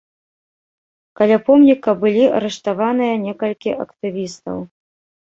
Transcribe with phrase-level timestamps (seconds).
[1.19, 4.57] Каля помніка былі арыштаваныя некалькі актывістаў.